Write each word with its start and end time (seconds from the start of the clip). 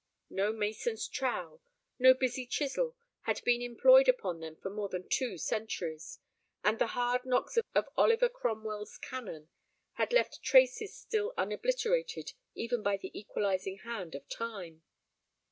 No 0.31 0.51
mason's 0.51 1.07
trowel, 1.07 1.61
no 1.99 2.15
busy 2.15 2.47
chisel, 2.47 2.95
had 3.25 3.43
been 3.43 3.61
employed 3.61 4.09
upon 4.09 4.39
them 4.39 4.55
for 4.55 4.71
more 4.71 4.89
than 4.89 5.07
two 5.07 5.37
centuries, 5.37 6.17
and 6.63 6.79
the 6.79 6.87
hard 6.97 7.23
knocks 7.23 7.55
of 7.75 7.87
Oliver 7.95 8.27
Cromwell's 8.27 8.97
cannon 8.97 9.49
had 9.91 10.11
left 10.11 10.41
traces 10.41 10.95
still 10.97 11.35
unobliterated 11.37 12.33
even 12.55 12.81
by 12.81 12.97
the 12.97 13.11
equalizing 13.13 13.77
hand 13.85 14.15
of 14.15 14.27
time. 14.27 14.81